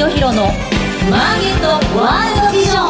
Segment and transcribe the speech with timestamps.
[0.00, 0.46] 清弘の
[1.10, 2.88] マーケットワールドビジョン。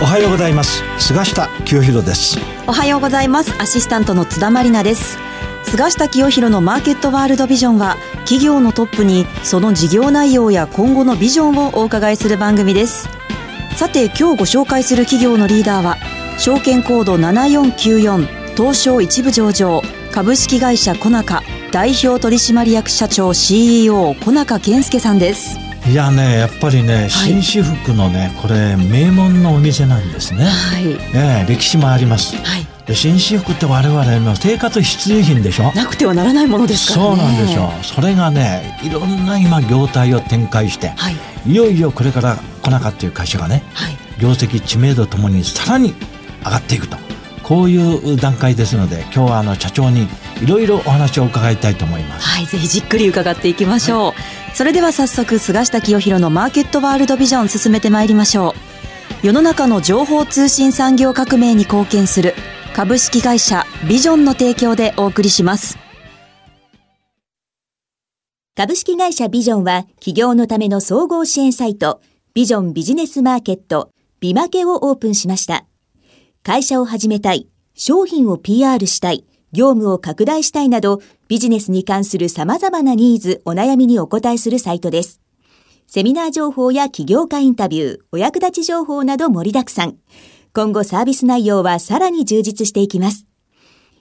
[0.00, 0.80] おはようございます。
[1.00, 2.38] 菅下清弘です。
[2.68, 3.52] おはようございます。
[3.60, 5.18] アシスタントの津田まりなです。
[5.64, 13.08] 菅下清弘のマーケットワールドビジョンは企業のトップにその事業内容や今後のビジョンをお伺いする番組です。
[13.74, 15.96] さて今日ご紹介する企業のリーダーは
[16.38, 21.42] 証券コード7494東証一部上場株式会社コナカ
[21.74, 25.58] 代表取締役社長 CEO 小中健介さんです。
[25.90, 30.92] いやねやっぱりね、紳士服のねこれ名門のお店なんですね、はい。
[31.12, 32.66] ええ歴史もあります、はい。
[32.86, 35.72] で紳士服って我々の生活必需品でしょ？
[35.72, 37.16] なくてはならないものですからね。
[37.16, 37.72] そうなんですよ。
[37.82, 41.16] それがねいろんな今業態を展開して、はい。
[41.44, 43.96] いよいよこれからコナカっていう会社がねはい。
[44.20, 45.92] 業績知名度ともにさらに
[46.44, 46.96] 上がっていくと
[47.44, 50.08] こういう段階ですので今日はあの社長に
[50.42, 54.56] いろいろお話を伺いたいと思いますはい、ぜひじっくり伺っていきましょう。
[54.56, 58.54] それでは早速、菅下清弘のマーケットワールドビジョン進めてまいりましょ
[59.22, 59.26] う。
[59.26, 62.34] 世の中の情報通信産業革命に貢献する
[62.74, 65.78] 株式会社ビジョンの提供でお送りします。
[68.56, 72.00] 株式会社ビジョンは企業のための総合支援サイト
[72.34, 75.66] ビジョンビジネスマーケットビマケをオープンしました。
[76.44, 85.22] 会社を始めたい、商品を PR したい、業務を拡大したいなどビジネスに関する様々なニーズ、お悩みにお答えするサイトです。
[85.86, 89.96] セミナー情報や起業家インタビュー、お役立ち情報など盛りだくさん。
[90.52, 93.24] 今後サービス内容はさらに充実していきます。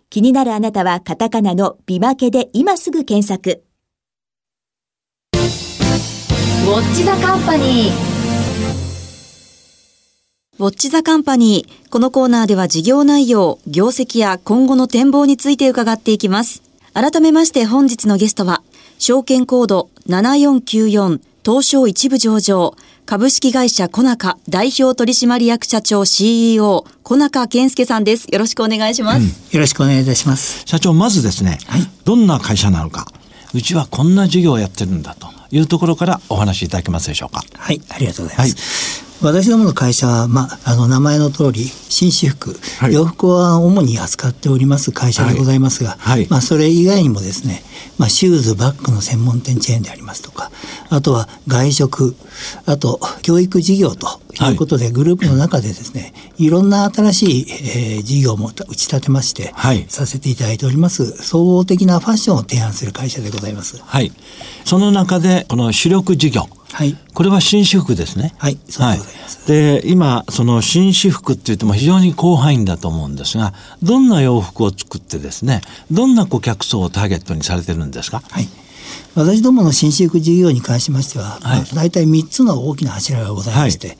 [0.10, 3.64] 気になるあなたはカタカナのビマケで今すぐ検索。
[5.32, 8.12] ウォッチザカンパニー
[10.59, 11.90] ウォッチザカンパニー。
[11.90, 16.62] このコーナーでは事業内容、業績や今後の展望について伺っていきます。
[16.94, 18.62] 改めまして本日のゲストは、
[19.00, 22.76] 証券コード7494東証一部上場
[23.08, 28.28] 株式会社コナカ代表取締役社長 CEO 小中健介さんです。
[28.31, 29.56] よろしくお願いします。
[29.56, 30.62] よろしくお願いいたします。
[30.68, 31.58] 社長まずですね、
[32.06, 33.08] どんな会社なのか
[33.56, 39.12] うちはこんな事業をやってるんだというところからお話しいただけますでしょうかはい、ありがとうございます。
[39.23, 42.94] 私どもの会社は、まあ、あの、名前の通り、紳士服、はい。
[42.94, 46.19] 洋服は主に扱っております会社でございますが、はい。
[46.22, 46.28] はい。
[46.29, 47.63] まあ、それ以外にもですね、
[47.97, 50.51] まあ、シューズ、バッグの専門店チェーンでありますとか、
[50.89, 52.16] あとは外食、
[52.66, 54.19] あと、教育事業と
[54.50, 54.54] い。
[54.54, 59.86] うことで、グループの中でですね、いろんな新しい、えー事業も打ち立てまして、はい。
[59.88, 63.82] させていただいております、総合的なファッションを提案する会社でございます。
[63.84, 64.12] はい。
[64.66, 66.48] その中でこの主力事業。
[66.72, 66.98] はい。
[67.14, 68.34] これは紳士服ですね。
[68.38, 68.58] はい。
[68.68, 69.48] そうでございます。
[69.48, 75.62] で今その紳士服って言っても非常に広範囲だと思うんですがどんな洋服を作ってですね
[75.92, 78.24] どんな顧客層をターゲットにされてるんですか？
[78.30, 78.48] はい。
[79.16, 83.98] 私どもの新築事業に関しましては、はいまあ大体3つの大きな柱がございまして、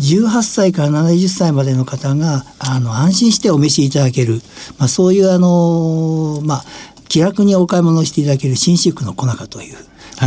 [0.00, 4.40] 18歳から70歳までの方があの安心してお召しいただける、
[4.78, 6.64] まあ、そういうあの、まあ、
[7.08, 9.76] 気楽にお買い物をしていただける新築の小中という。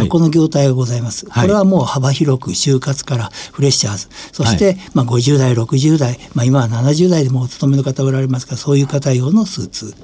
[0.09, 1.25] この業態がございます。
[1.29, 9.95] はいこれはもう幅広く就活からフレッシャーズ、そして、まあ50代、60代、まあ今は70代でもお勤めの方おられますが、そういう方用のスーツ。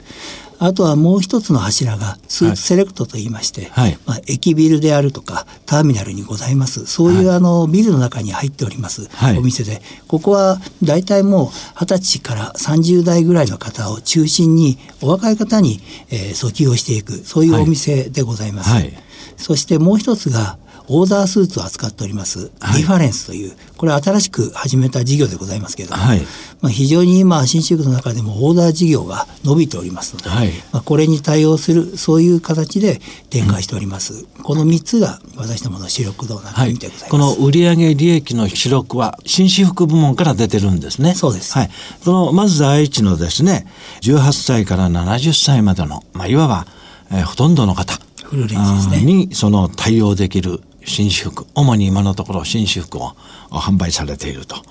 [0.63, 3.97] あとはもう一つの柱がスーツセレクトと言いまして、はい。
[4.05, 6.85] まあ、駅ビルであるとかターミナルにございます。
[6.85, 9.37] そういう、あのビルの中に入っております、はい。
[9.39, 9.81] お店で。
[10.07, 11.47] ここは大体もう
[11.79, 15.79] 20歳から30代ぐらいの方を中心にお若い方に、
[16.11, 18.93] えー訴求をしていくそういうお店でございます、はい。
[19.37, 22.79] そしてもう一つがオーダースーツを扱っております、はい。
[22.79, 26.21] リファレンスというこれは新しく始めた事業でございますけれども、はい。
[26.61, 30.51] まあ、非常に今新宿の中でもオーダー事業が伸びておりますので、はい。
[30.71, 36.69] まあ、これに対応するそういう形で展開しております、この3つが私どもの主力動なはい。
[36.69, 41.15] 意味でございます、この売上利益の主力は紳士服部門から出てるんですね。
[41.15, 41.53] そうです。
[41.53, 41.71] はい。
[42.03, 43.65] そのまず第一のですね、
[44.01, 46.67] 18歳から70歳までの、まあ、いわば、
[47.11, 49.01] えーほとんどの方フルレンジですね。
[49.01, 53.15] にその対応できる紳士服、主に今のところ紳士服を
[53.49, 54.55] 販売されていると。
[54.55, 54.61] で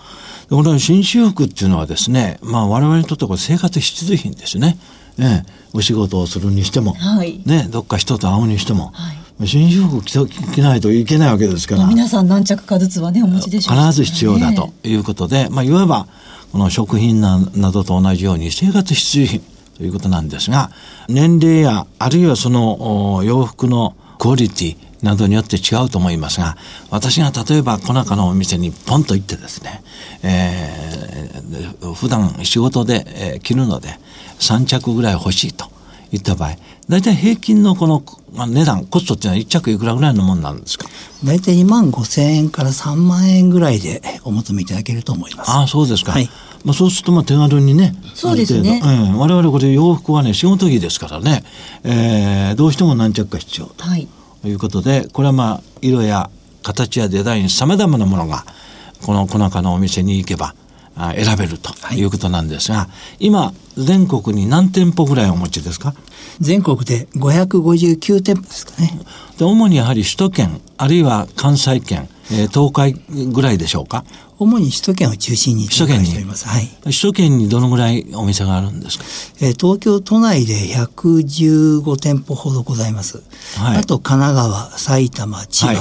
[0.57, 4.79] この紳士服っていうのはですね、まあ我々にとってこれ生活必需品ですね。
[5.19, 11.87] ええお仕事をするにしても、はいね、どっか人と会うにしても、はい紳士服着ないといけないわけですから。
[11.87, 16.09] 皆さん何着かずつはね、お持ちでしょうしね必ず必要だということで、まあ、いわば
[16.53, 19.43] この食品ななどと同じように生活必需品
[19.79, 20.71] ということなんですが
[21.09, 26.56] 年齢やあるいはそのお洋服のクオリティなどによって違うと思いますが
[26.91, 29.82] 私が例えば小中のお店にポンと行ってですね、
[30.23, 33.88] えー、普段仕事で、えー着るので
[34.38, 35.67] 3着ぐらい欲しいと
[36.12, 36.56] いった場合、
[36.88, 38.02] 大体平均のこの
[38.32, 40.88] まあ値段、コストっていうのは1着いくらぐらいのもんなんですか？
[41.25, 45.50] 大体2万5千円から3万円ぐらいでお求めいただけると思います。
[45.50, 46.12] ああ、そうですか。
[46.12, 46.29] はい
[46.64, 47.94] まあ、そうするとまあ手軽にね。
[48.14, 49.19] そうですねある程度うん。
[49.19, 51.44] 我々これ洋服はね、仕事着ですからね、
[51.85, 53.85] えーどうしても何着か必要と。
[53.85, 54.08] はい。
[54.42, 56.31] ということでこれはまあ色や
[56.62, 58.44] 形やデザインさまざまなものが
[59.04, 60.54] この小中のお店に行けば
[60.96, 62.02] あ選べるとい。
[62.04, 62.88] うことなんですが、
[63.20, 65.94] 今全国に何店舗ぐらいお持ちですか？
[66.40, 69.00] 全国で559店舗ですかね。
[69.38, 72.92] で主にやはり首都圏あるいは関西圏、えー東海
[73.32, 74.04] ぐらいでしょうか？
[74.40, 76.48] 主に首都圏を中心に展開しております。
[76.48, 76.66] はい。
[76.84, 79.04] 首都圏にどのぐらいお店があるんですか？
[79.42, 80.54] えー東京都内で
[81.14, 83.22] 115店舗ほどございます。
[83.58, 83.78] はい。
[83.78, 85.76] あと神奈川、埼玉、千葉、はい。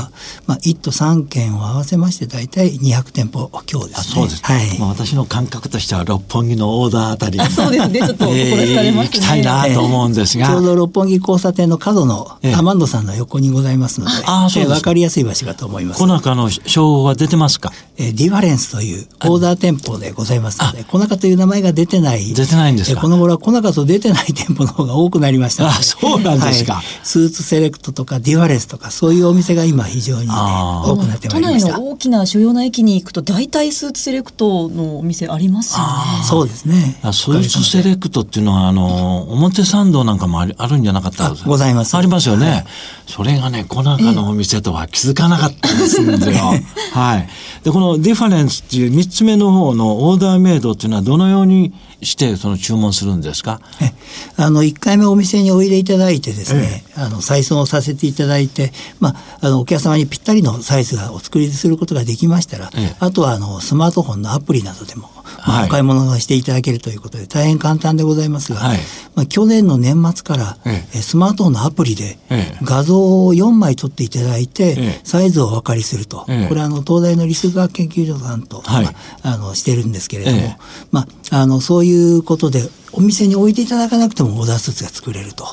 [0.47, 3.97] まあ1都3県を合わせまして大体200店舗強ですね。
[3.97, 4.79] あそうです、はい。
[4.79, 7.39] まあ、私の感覚としては六本木のオーダーあたり。
[7.49, 7.99] そうですね。
[7.99, 9.13] ちょっと心惹かれますね。
[9.13, 12.55] 行きたいなと思うんですが、ちょうど六本木交差点の角のええ。
[12.55, 15.99] アマンドさんの横にございますので、ああそうでえーわかりやすい場所かと思います。
[15.99, 17.71] コナカの商号は出てますか？
[17.97, 22.33] えーディファレンスというオーダー店舗でございますので、コナカという名前が出てない。
[22.33, 22.99] 出てないんですか？
[22.99, 25.75] えーこの頃はコナカと出てない店舗の方が多くなりましたので。
[25.77, 31.69] あそうなんですかはいスーツセレクトとかディファレンスとかそういうお店が今非常に、ね、多くなってまいりました。
[31.73, 35.83] 都内の大きな主要な駅に行くと大体スーツセレクトのお店ありますよね。
[36.25, 36.99] そうですね。
[37.03, 41.47] あスーツセレクトっていうのは、あの、表参道なんかもありあるんじゃなかったですか？
[41.47, 42.65] あございますありますよね。
[43.07, 46.07] それがね、コナカのお店とは気づかなかったんですよ。
[46.93, 47.29] はい。
[47.63, 53.59] で、このディファレンスっていう三つ目の方のオーダーメイドっていうのはどのようにしてその注文するんですか？
[53.81, 53.91] え
[54.37, 62.95] あの、1回目お店においでいただいてですね、あの、採寸をさせていただいて、まあ、あの、お客様にぴったりのサイズがお作りすることができましたら、ええ。
[62.99, 65.09] あとは、あの、スマートフォンのアプリなどでも、
[65.45, 68.79] まあはいお買い物をしていただけるということで、大変簡単でございますが、はい。
[69.15, 70.97] まあ、去年の年末から、ええ。
[70.99, 75.01] えスマートフォンのアプリでええ、画像を4枚撮っていただいて、ええ。
[75.03, 76.47] サイズをお分かりすると、ええ。
[76.47, 78.85] これはあの、東大の理数学研究所さんと、はい。
[78.85, 78.91] ま
[79.23, 80.57] あ、あの、してるんですけれども、ええ。
[80.91, 85.45] まあ、あの、そういうことで、お店に置いていただかなくてもオーダースーツが作れると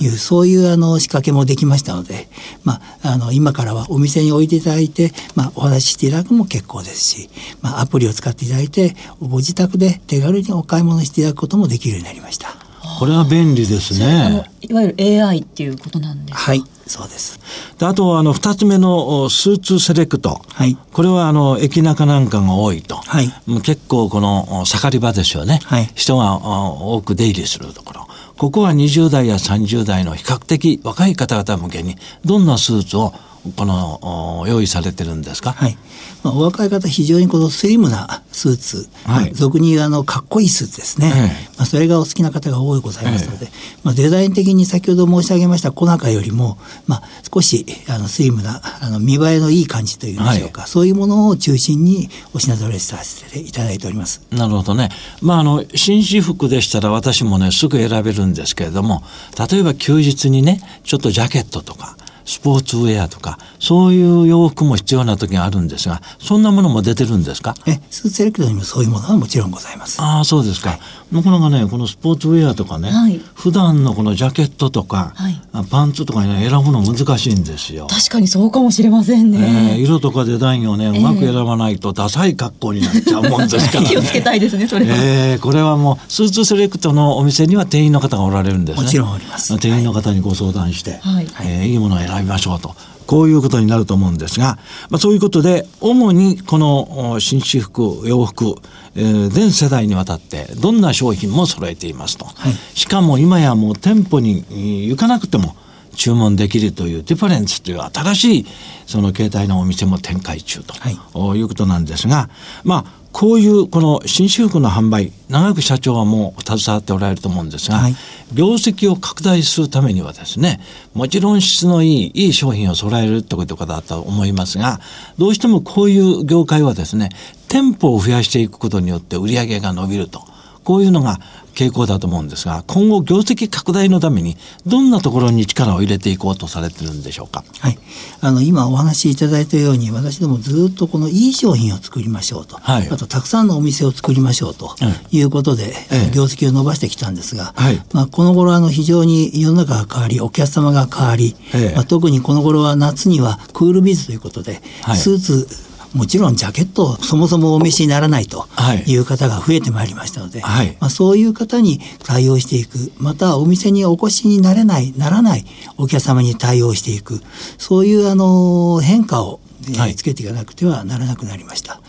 [0.00, 2.28] いう、そういうあの仕掛けもできましたので、
[2.64, 7.30] まあ、あの、今からはお店に置いていただいて、まあ、お話ししていただくのも結構ですし、
[7.60, 12.67] まあ、アプリを使っていただいて、ご自宅で手軽にお買い物していただくこともできるようになりました。
[12.98, 14.50] これは便利ですね。
[14.60, 16.44] いわゆる AI っていうことなんですか。
[16.50, 17.38] はい、そうです。
[17.78, 20.40] であと、あの、二つ目のおスーツセレクト。
[20.48, 22.96] はいこれは、あの、駅中なんかが多いと。
[22.96, 25.60] はいもう結構、この、お盛り場ですよね。
[25.66, 28.08] はい人がお多く出入りするところ。
[28.36, 33.14] ここは20代や30代の比較的若い方々向けに、どんなスーツを、
[33.56, 35.52] この、お用意されてるんですか？
[35.52, 35.78] はい。
[36.22, 41.12] まあ、お若い方、非常にこのスリムなスーツ、はいまあ俗に言うあの、かっこいいスーツですね。
[41.14, 43.48] ええまあ、それがお好きな方が多いございますので、
[43.84, 47.02] まあ、デザイン的に先ほど申し上げました小中よりも、まあ、
[47.32, 54.22] 少しあのスリムなあの見栄えのいい感じというんでしょうか、そういうものを中心にお品揃えさせていただいております。
[54.30, 54.88] なるほどね。
[55.22, 59.02] まあ、あの、紳士服でしたら私もね、すぐ選べるんですけれども、
[59.50, 61.96] 例えば休日にね、ちょっとジャケットとか、
[62.28, 67.54] スポーツウェアとか、そういう洋服も必要な時があるんですが、そんなものも出てるんですか？
[67.66, 70.00] えスーツセレクトにもそういうものはもちろんございます。
[70.02, 70.78] ああ、そうですか。
[71.10, 77.86] なかなかね、このスポーツウェアとかね、はい普段のこのジャケットとか、はいあパンツとかね、選ぶの難しいんですよ。
[77.88, 79.74] 確かにそうかもしれませんえね。
[79.78, 83.86] ー色とかデザインをね、うまく選ばないとダサい格好になっちゃうもんですから、ね。
[83.90, 84.94] 気をつけたいですね、それは。
[84.98, 88.84] えーこれはもうスーツセレクトのお店には店員の方がおられるんですね。
[88.84, 92.74] もちろんおります店員の方にご相談して、はいえーいいものを選びましょうと。
[93.06, 94.58] こういうことになると思うんですが、
[94.90, 98.56] まあ、そういうことで、主にこのお紳士服、洋服、
[98.96, 102.26] えー全世代にわたってどんな商品も揃えていますと。
[102.26, 105.56] はいしかも今やもう店舗にえー行かなくても
[105.98, 108.46] 注文できるというディファレンスという新しい
[108.86, 112.30] その携帯のお店も展開中と、はいい、うことなんですが、
[112.64, 117.94] まあ、こういうこの紳士服の販売、長く社長はもう携わっておられると思うんですが、はい
[118.34, 120.60] 業績を拡大するためにはですね、
[120.92, 124.80] もちろん質のいい、いい商品を揃えるってことだと思いますが、
[125.16, 127.08] どうしてもこういう業界はですね、
[127.48, 130.22] 店舗を増やしていくことによって売り上げが伸びると。
[130.68, 131.18] こういうのが
[131.58, 137.42] 傾向だと思うんですが、今後業績拡大のためにどんなところに力を入れていこうとされてるんでしょうか？
[137.58, 137.78] はい、
[138.20, 142.88] あの今お話しいただいたように私どもずっとこのいい商品を作りましょうと、はい。
[142.88, 144.76] あとたくさんのお店を作りましょうと
[145.10, 146.14] いうことで、ええ。
[146.14, 147.82] 業績を伸ばしてきたんですが、はい。
[147.92, 151.74] まあ、この頃あの非常に世の中が変わりお客様が変わり、ええ。
[151.74, 154.96] まあ、特にこの頃は夏にはクールビズということで、はい。
[154.96, 158.46] スーツもちろんジャケットをそもそもお召しにならないと
[158.86, 158.96] い。
[158.96, 162.92] う方が増えてまいりましたので、はい、まあ、そういう方に対応していく。
[162.98, 165.44] またお店にお越しになれないならない
[165.76, 167.20] お客様に対応していく。
[167.58, 169.40] そういうあの変化を
[169.76, 171.80] はい、つけていかなくてはならなくなりました。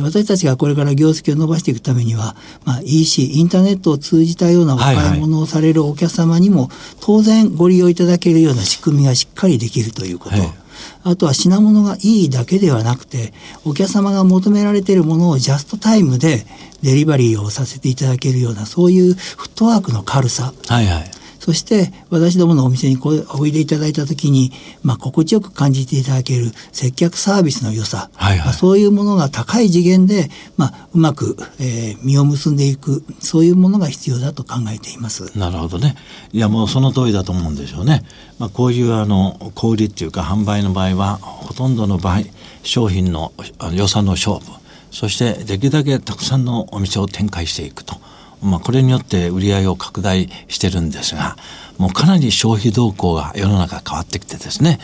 [0.00, 10.36] 私たちがこれから業績を伸ばしていくためには、まあ、EC、インターネットを通じたようなお買い物をされるお客様にも、当然ご利用いただけるような仕組みがしっかりできるということ。
[10.36, 10.67] はい
[11.02, 13.32] あとは品物がいいだけではなくて、
[13.64, 16.46] お客様が求められているものをジャストタイムで
[16.82, 20.52] デリバリーをさせていただけるような、そういうフットワークの軽さ。
[20.68, 21.10] はいはい。
[21.48, 24.52] そして私どものお店においでいただいた時に、
[24.82, 30.28] まあ、心地よく感じていただける接客サービスの良さ、はいはい、まあ、そういうものが高い次元で、
[30.58, 35.38] まあ、うまく、えー、実を結んでいくそういうものが必要だと考えています。
[35.38, 35.96] なるほどね
[36.34, 38.02] いやもうその通りだと思うんでしょうね。
[38.38, 42.24] まあ、こういうあの小売りっていうか販売の場合はほとんどの場合
[42.62, 43.32] 商品の
[43.72, 44.42] 予算の勝負
[44.90, 47.96] そしてできるだけたくさんのお店を展開していくと。
[48.42, 51.36] まあ、これによって売り上げを拡大してるんですが
[51.76, 54.78] もうかなり消費動向が世の中変わってきてですね、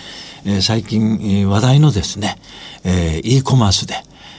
[0.44, 2.38] えー、最近話題のですね、
[2.84, 3.94] えー、e コマースで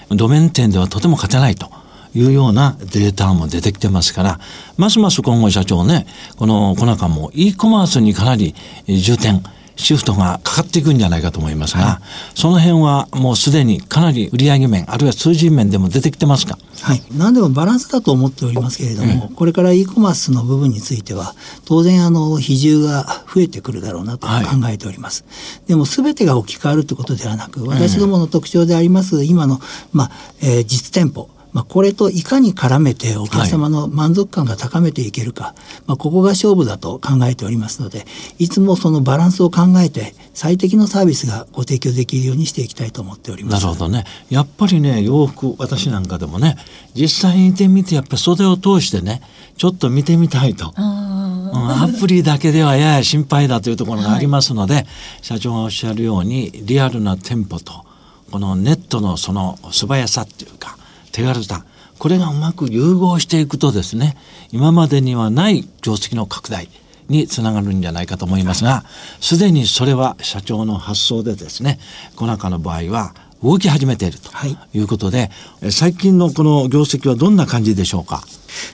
[0.10, 1.70] 路面店ではとても勝てないと
[2.14, 4.40] いうようなデータも出てきてますから、
[4.78, 6.08] ますます今後社長ね、
[6.38, 8.56] このコナカも e コマースにかなり
[8.88, 9.44] 重点、
[9.76, 16.58] シフトがかかっていくんじゃないかと思いますが、はい、その辺はもうすでにかなり売上面あるいは数字面でも出てきてますか？
[16.82, 17.02] はい。
[17.18, 24.34] 何でもバランスだと思っておりますけれども、うん、これから e コマースの部分については当然あの比重が増えてくるだろうなと考
[24.70, 29.60] えております、はい、でも全てが置き換わるということではなく私どもの特徴であります今の、
[29.92, 35.54] まあえー、実店舗まあ、これといかに絡めてお客様の満足感が高めていけるか、はい、
[35.88, 38.06] まあ、ここが勝負だと考えておりますので
[38.40, 43.64] いつもそのバランスを考えて最適のサービスがご提供できるようにしていきたいと思っております。
[43.64, 44.04] なるほどね。
[44.30, 46.58] やっぱりね洋服私なんかでもね
[46.94, 49.22] 実際に見てみてやっぱり袖を通してね
[49.56, 50.74] ちょっと見てみたいと。
[50.78, 54.86] アプリだけではやや心配だというところがありますので、はい、
[55.22, 57.86] 社長がおっしゃるようにリアルな店舗と
[58.30, 60.78] このネットのその素早さっていうか
[61.16, 61.64] 手軽さ。
[61.98, 64.18] これがうまく融合していくとですね
[64.52, 66.68] 今までにはない業績の拡大
[67.08, 68.84] につながるんじゃないかと思いますが
[69.22, 71.80] すでにそれは社長の発想でですね
[72.18, 74.30] コナカの場合は動き始めていると
[74.74, 74.80] い。
[74.80, 75.30] うことで、
[75.62, 78.24] はい、最近のこの業績はどんな感じでしょうか？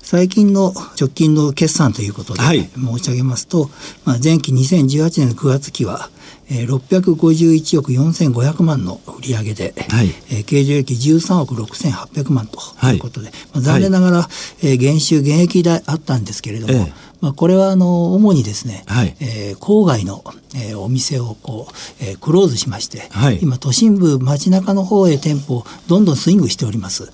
[0.02, 3.70] 最近の直近の決算ということで申し上げますと、はい、
[4.06, 6.10] まあ、前期2018年の9月期は
[6.52, 10.08] えー、651億4500万の売り上げで、はい。
[10.30, 12.60] えー、経常益13億6800万と
[12.92, 12.98] い。
[12.98, 14.30] うことで、はい、まあ、残念ながら、は
[14.62, 20.24] い、えー、減収減益であったんですけれども、えーまあ、これはあの主にですね、はい、えー、郊外の、
[20.56, 27.12] えー、お店をこう、えー、クローズしまして、はい、今都心部街中の方へ店舗をどんどんスイングしております。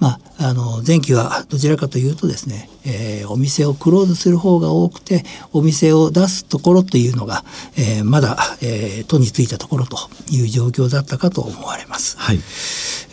[0.00, 7.44] まあ、あの前期はどちらかというとですね、えー、お店をクローズする方が多くてお店を出すところというのが、
[7.76, 9.96] えー、まだ、えー、都についたところと
[10.30, 12.18] いう状況だったかと思われます。
[12.18, 12.36] はい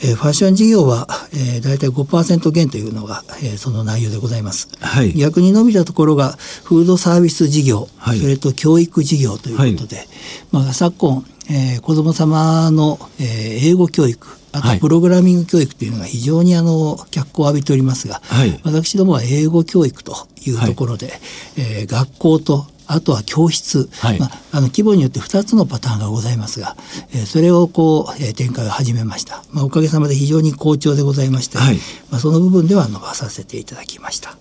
[0.04, 4.68] えー、ファッション事業は、えー、大体5%減というのが、えー、その内容でございます。
[4.80, 6.32] はい、逆に伸びたところが
[6.64, 10.08] フードサービス事業、はい、それと教育事業ということで、はい、
[10.52, 20.14] まあ、昨今、えー、子ども様の、えー、英語教育あとプログラミング教育というのが非常にあの脚光を浴びておりますが、はい、私どもは英語教育と
[20.46, 21.20] いうところで、はい、
[21.58, 26.76] えー、学校とあとは教室、はい、まあ、あの規模によって2つのパターンがございますが、
[27.14, 31.78] えー、それをこう、えー、展開を始めました、まあ、おかげさまで非常に好調でございまして、はい、
[32.10, 34.36] まあ、その部分では伸ばさせていただきました。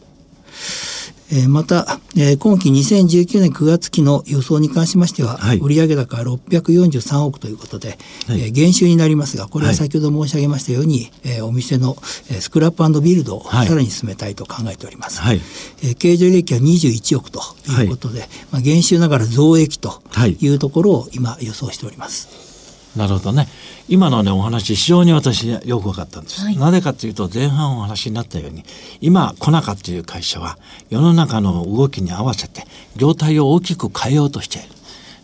[1.33, 11.97] えー、また、えー、今期2019年9月期の予想に関しましては、はい、売上高643億ということで、はい、えー、減収になりますがこれは先ほど申し上げましたように、はい、えー、お店の、
[12.31, 15.41] えー、スクラップビルドをさらに進めたいと考えております、はい。
[15.83, 17.41] えー、経常利益は21億と
[17.83, 20.03] いうことで、まあ、減収ながら増益と
[20.41, 22.50] いうところを今予想しております。
[22.97, 23.47] なるほどね。
[23.89, 26.45] 今のねお話非常に私よく分かったんです。
[26.45, 28.65] はい、なぜかというと前半お話になったように
[29.01, 32.65] 今コナカという会社は世の中の動きに合わせて
[32.97, 34.63] 業態を大きく変えようとしてい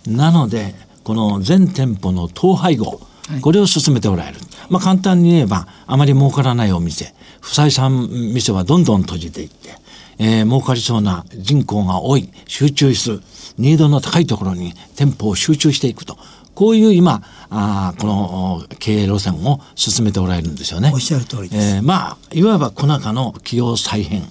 [0.07, 0.17] る。
[0.17, 3.01] なのでこの全店舗の統廃合、
[3.41, 4.39] これを進めておられる。
[4.69, 9.71] まあ簡単に言えばあまり儲からないお店、不採算店はどんどん閉じていって、
[10.19, 13.23] えー、儲かりそうな人口が多い集中する
[13.59, 16.19] ニードの高いところに店舗を集中していくと
[16.57, 20.91] こういう今、あこの経営路線を進めておられるんですよね。
[20.93, 21.77] おっしゃる通りです。
[21.77, 24.23] えー、まあ、いわば小中の企業再編、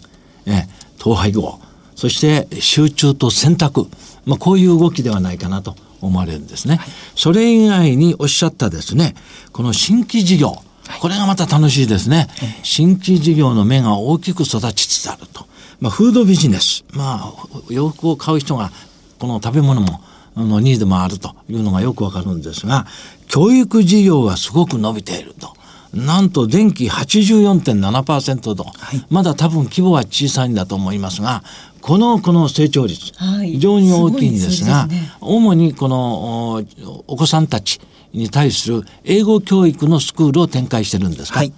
[0.48, 0.66] えー、
[1.00, 1.60] 統廃合、
[1.96, 3.88] そして集中と選択、
[4.26, 6.78] まあ、こういう動きではないかなと思われるんですね。
[6.78, 9.14] はい、それ以外におっしゃったですね、
[9.52, 10.64] この新規事業、
[11.00, 12.28] これがまた楽しいですね。
[12.64, 15.46] 新規事業の芽が大きく育ちつつあると。
[15.80, 16.86] まあ、フードビジネス。
[16.94, 18.72] まあ、洋服を買う人が、
[19.20, 20.02] この食べ物も、
[20.36, 22.86] のニーズもあるというのがよくわかるんですが、
[23.28, 25.54] 教育事業がすごく伸びていると。
[25.94, 31.42] なんと前期84.7%と、はい、まだ多分規模は小さいんだと思いますが、
[31.80, 33.14] このこの成長率、
[33.44, 36.66] 非常に大きいんですが、すね、主にこの
[37.08, 37.80] お子さんたち
[38.12, 41.40] に対する英語教育のスクールを展開してるんですか？
[41.40, 41.54] はい、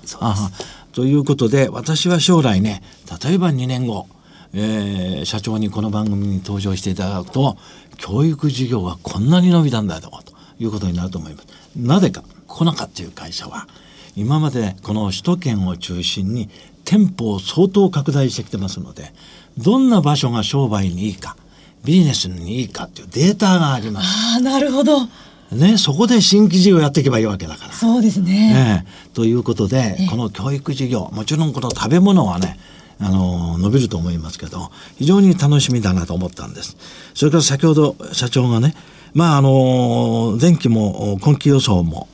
[0.91, 2.84] ということで私は将来ね
[3.24, 4.05] 例えば2年後、
[4.54, 7.58] えー、社長にこの番組に登場していただくと
[7.98, 10.12] 教育事業がこんなに伸びたんだと
[10.60, 11.48] いうことになると思います。
[11.75, 13.68] なぜかコナカという会社は
[14.16, 16.50] 今までこの首都圏を中心に
[16.86, 19.12] 店舗を相当拡大してきてますので
[19.58, 21.36] どんな場所が商売にいいか
[21.84, 24.38] ビジネスにいいかっていうデータがあります。
[24.38, 25.08] あなるほど
[25.51, 27.72] ね、そこで新規事業やっていけばいいわけだから。
[27.72, 28.54] そうですね。
[28.54, 32.60] ねということで、この教育事業、もちろんこの食べ物はね、
[33.00, 36.77] あの、伸びると思いますけど、非常に楽しみだなと思ったんです。
[37.13, 38.75] それから先ほど社長がね、
[39.13, 42.08] まあ、あの、前期も今期予想も、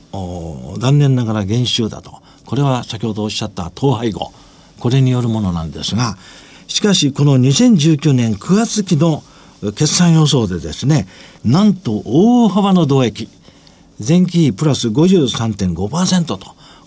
[0.78, 2.22] 残念ながら減収だと。
[2.46, 4.32] これは先ほどおっしゃった統廃合。
[4.78, 6.16] これによるものなんですが、
[6.66, 9.22] しかしこの2019年9月期の
[9.72, 11.06] 決算予想でですね、
[11.44, 13.28] なんと大幅の増益。
[14.06, 16.38] 前期比プラス53.5%と。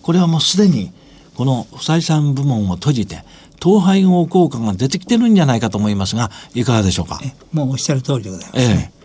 [0.02, 0.92] これはもうすでに
[1.36, 3.24] この不採算部門を閉じて、
[3.60, 7.20] 統廃合効果が出てきてるんじゃないかと思いますが、いかがでしょうか？
[7.52, 8.97] もうおっしゃる通りでございます、ね、ええ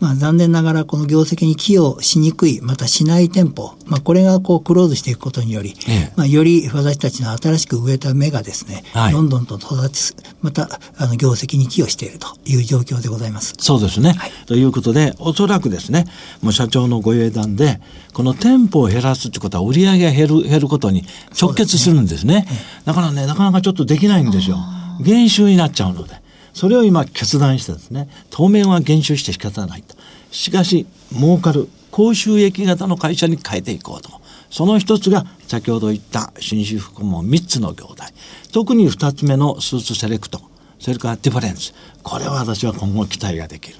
[0.00, 13.54] まあ、残念ながらこの業績に寄与しにくいまたしない店舗、まあ、これがこうクローズしていくことにより、ええ、まあ、より私たちの新しく植えた芽がですね、はい、どんどんと育ちまたあの業績に寄与しているという状況でございます。
[13.58, 16.04] そうですね、はい、ということでおそらくですね
[16.42, 17.80] もう社長のご英断で
[18.12, 21.04] この店舗を減らすということは売り上げが減る減ることに
[21.40, 22.46] 直結するんですね、ね。
[22.48, 24.58] え、だからねなかなかちょっとできないんですよ。
[25.00, 26.27] 減収になっちゃうので。
[26.58, 29.94] それを今決断してですね当面は減収して仕方ないと。
[30.32, 34.10] しかし儲かる高収益型の会社に変えていこうと。
[34.50, 38.12] その一つが先ほど言った紳士服も3つの業態。
[38.52, 40.40] 特に2つ目のスーツセレクト。
[40.80, 41.72] それからディファレンス。
[42.02, 43.76] これは私は今後期待ができる。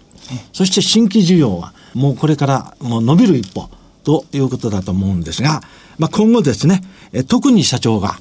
[0.52, 3.68] そして新規事業はもうこれからもう伸びる一歩。
[4.04, 5.62] ということだと思うんですが、
[5.98, 6.80] まあ、今後ですね
[7.26, 8.18] 特に社長が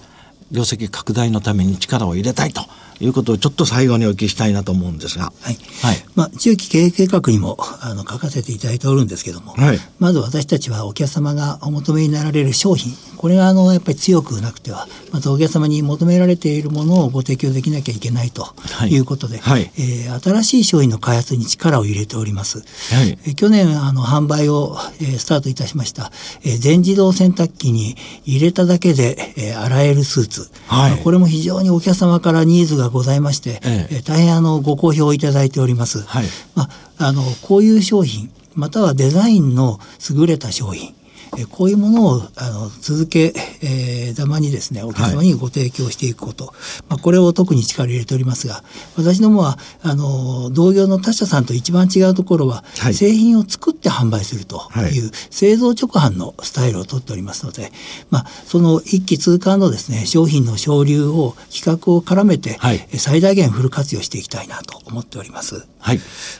[0.51, 2.61] 業績拡大のために力を入れたいと
[2.99, 5.31] いうことをちょっと最後にお聞きしたいなと思うんですが。
[5.41, 5.57] はい。
[5.81, 18.53] はい、まあ、中期経営計画にも、あの、書かせていただいておるんですけども、はい、まず私たちはお客様がお求めになられる商品、これが、あの、やっぱり強くなくては、またお客様に求められているものをご提供できなきゃいけないと
[18.89, 18.97] い。
[18.97, 22.59] うことで、はい、えー、新しい商品の開発に力を入れております。
[22.93, 26.11] はい、え去年、あの、販売を、えー、スタートいたしました、
[26.43, 36.01] えー、全自動洗濯機に入れただけで、えー、洗えるスーツ、はい、これも非常にお客様からニーズがございまして、ええ、大変あのご好評いただいております。
[36.01, 36.63] はい、ま
[36.97, 40.95] あ、あのこういう商品またはデザインの優れた商品
[41.37, 46.55] えこういうものをあの続け、えー、ざまにですねお客様にご提供していくこと、はい、
[46.89, 48.63] まあ、これを特に力を入れておりますが
[48.97, 57.71] 私どもはあの同業の他社さんと一番違うところは、はい、製品を作って販売するという、製造直販のスタイルをとっておりますので、
[58.09, 65.67] まあ、その一気通貫のですね商品の省流を企画を絡めて、はい、最大限フル活用していきたいなと思っております。
[65.79, 65.99] はい、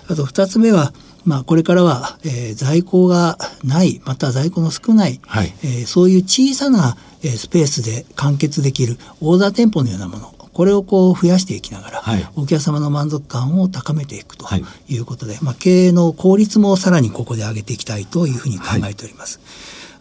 [0.09, 0.93] あと2つ目は
[1.27, 14.47] まあ、これからは、えー、在庫がないまた在庫の少ない、はい、えー、そういう小さな、えー、スペースで完結できるオーダー店舗のようなものこれをこう増やしていきながら、はい、お客様の満足感を高めていくと
[14.87, 14.97] い。
[14.97, 19.39] うことで、はい、まあ、経営の効率もさらにここで上げていきたいというふうに考えております。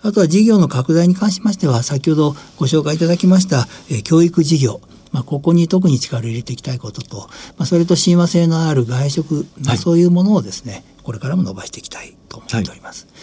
[0.00, 4.80] はい、あとは事業の拡大に関しましては先ほどご紹介いただきました、えー、教育事業
[5.12, 13.06] まあ、ここに特に力を入れていきたいことと、まあ、それと親和性のある外食、まあ、そういうものをですね、これからも伸ばしていきたいと思っております。
[13.06, 13.14] はい、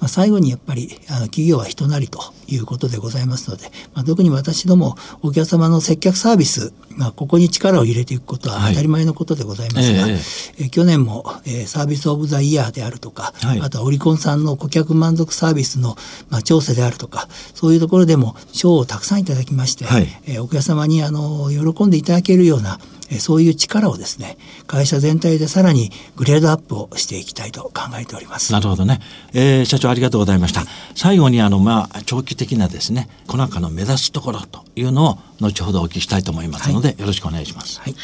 [0.00, 15.96] まあ、最後にやっぱりあの企業は人なりということでございますので、まあ、特に私どもお客様の接客サービス、まあ、ここに力を入れていくことは当たり前のことでございますが、はい、えー、え去年も、えー、サービスオブザイヤーであるとか、はい、あとはオリコンさんの顧客満足サービスの、
[16.28, 22.78] まあ、調査であるとかそういうところでも賞をたくさんいただきまして、はい、えー、お客様にあの喜んでいただけるような
[23.18, 28.52] そういう力をですね会社全体でさらにグレードアップをしていきたいと考えております。
[28.52, 29.00] なるほどね、
[29.32, 37.94] えー、社長ありがとうございました、はい、最後にあのまあ長期的なですねコナカの目指すところというのを後ほどお聞きしたいと思いますので、はい、よろしくお願いします、はい、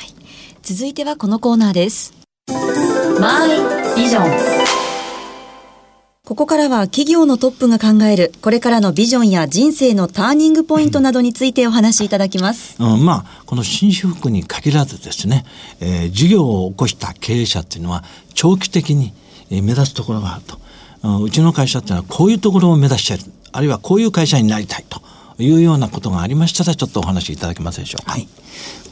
[0.63, 2.15] 続いてはこのコーナーです。
[3.21, 4.86] マイビジョン
[6.27, 12.83] ここからは企業のトップが考えるこれからのビジョンや人生のターニングポイントなどについてお話しいただきます。
[12.83, 15.45] うん、まあこの紳士服に限らずですね、
[15.79, 18.03] えー事業を起こした経営者っていうのは
[18.35, 19.13] 長期的に
[19.51, 25.01] 目指すところがあると、うちの会社っていうのはこういうところを目指してるあるいはこういう会社になりたいと
[25.39, 28.13] いうようなことがありましたらちょっとお話しいただけますでしょうか？
[28.13, 28.29] はい。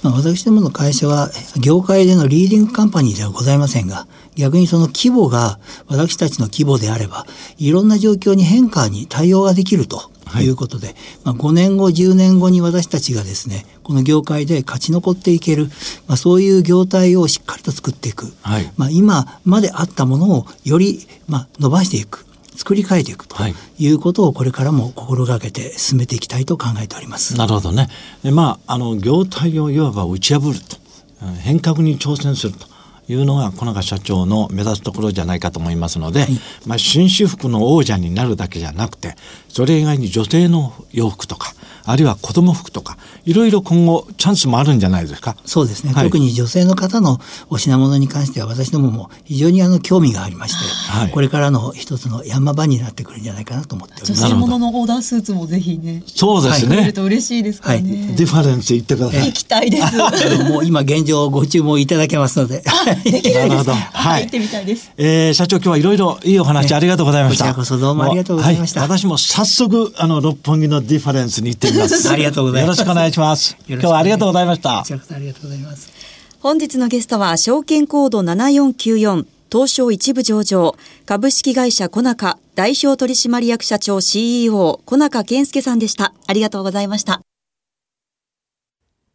[0.03, 7.25] まあ、私どもの会社は業界でのリーディングカンパニーではございませんが逆にその規模が私たちの規模であれば
[7.57, 10.11] いろんな状況に変化に対応ができると
[10.43, 15.69] いうことで、まあ、5年後10年後に私たちがですねこの業界で勝ち残っていける、
[16.07, 22.24] まあ、そういう業態をしっかりと作っていく、はいまあ、今まであったものをよりまあ伸ばしていく
[22.57, 27.37] 作り変えていくとはいいうことをこれからも心がけて進めていきたいと考えております。
[27.37, 27.89] なるほどね。
[28.23, 32.67] でまあ、あの、業態をいわば打ち破ると、うん変革に挑戦すると
[33.09, 36.27] いうのが、小中社長の目指すところじゃないかと思いますので、
[36.67, 39.17] まあ、紳士服の王者になるだけじゃなくて、
[39.49, 41.55] それ以外に女性の洋服とか、
[41.87, 45.37] あるいは子供服とか、いろいろ今後チャンスもあるんじゃないですか？
[45.45, 47.19] そうですね、はい特に女性の方の
[47.51, 54.21] お品物に関しては私どもも非常にあの興味がありまして、はいこれからの一つの山場になってくるんじゃないかなと思っております。
[54.23, 56.69] 女性もののオーダースーツもぜひね、そうですね。
[56.69, 58.15] 作れると嬉しいですからね。
[58.17, 59.27] ディファレンス言ってください。
[59.27, 59.97] 行きたいです。
[60.51, 62.63] もう今現状ご注文いただけますので。
[63.05, 63.75] できるんですか。
[63.75, 63.77] は
[64.11, 64.91] はいい、行ってみたいです。
[64.97, 67.45] えー社長今日はいろいろいいお話ありがとうございました。
[67.45, 72.11] こちらこそどうもありがとうございましたは私も早速あの六本木のディファレンスに行ってみます。
[72.11, 73.53] ありがとうございますよろしくお願いします。
[73.53, 74.93] よろしくお願い今日はありがとうございましたこち。
[74.93, 75.93] らこそありがとうございます。
[76.41, 86.13] 本日のゲストは証券コード7494東証一部上場株式会社コナカ代表取締役社長 CEO 小中健介さんでした。
[86.27, 87.21] ありがとうございました。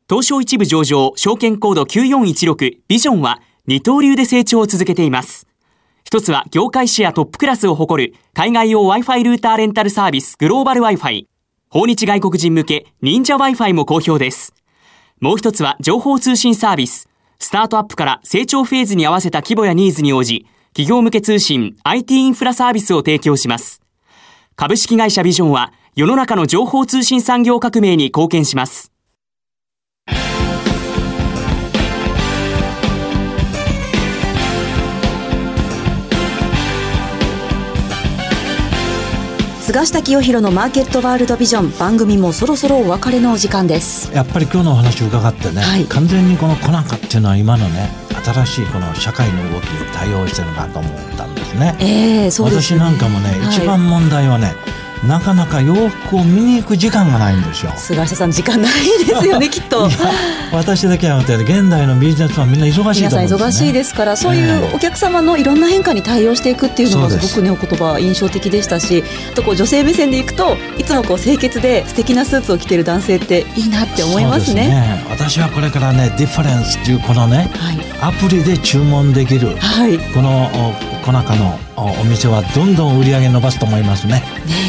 [0.09, 5.45] 東証一部上場、証券コード9416ビジョンは二刀流で成長を続けています。
[6.03, 11.25] 一つは業界シェアトップクラスを誇る海外用 Wi-Fi ルーターレンタルサービスグローバル Wi-Fi。
[11.71, 14.55] 訪日外国人向け忍者 Wi-Fi も好評です。
[15.19, 17.07] もう一つは情報通信サービス。
[17.37, 23.83] スタートアップから成長フェーズに合わせた規模やニーズに応じ、企業向け通信 IT インフラサービスを提供します。
[24.55, 28.91] 株式会社ビジョンは世の中の情報通信産業革命に貢献します。
[39.71, 44.11] 菅下清弘のマーケットワールドビジョン番組もそろそろお別れのお時間です。
[44.15, 47.91] やっぱり今日のお話を伺ってね、はい完全にこのコナカっていうのは今のね
[48.25, 51.75] 新しいこの社会の動きに対応してるなと思ったんですね。
[51.79, 52.79] ええそうですね。
[52.79, 54.55] 私なんかもね、はい一番問題はね
[55.07, 57.73] なかなか洋服を見に行く時間がないんですよ。
[57.77, 59.89] 菅下さん時間ないですよね きっと。
[60.51, 75.05] 私だけじゃなくて現代のビジネスはみんな忙しい皆さんと思うんです、ね、忙しいですからそういうお客様のいろんな変化に対応していくっていうのがすすごくねお言葉印象的でしたしあとこう女性目線でいくといつもこう清潔で素敵なスーツを着てる男性っていいなって思いますそうでね。
[75.09, 80.73] 私はこれからねディファレンスっていうこのねはいアプリで注文できるはい、ねこのお
[81.05, 84.23] この中のおお店はどんどん売り上げ伸ばすと思いますね。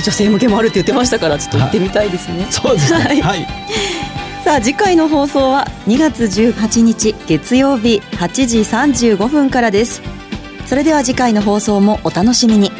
[0.04, 2.46] 女性向けもあるって言ってましたからちょっと行ってみたいですね。
[2.50, 3.00] そうですね。
[3.04, 3.46] はいはい。
[4.44, 10.00] さあ次回の放送は2月18日月曜日8時35分からです
[10.64, 12.72] それでは次回の放送もお楽しみに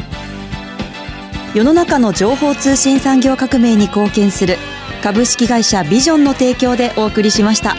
[1.53, 4.57] 世の中の情報通信産業革命に貢献する
[5.03, 7.75] 株式会社ビジョンの提供でお送りしました。